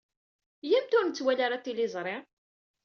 [0.65, 2.17] Iyyamt ur nettwali ara tiliẓri.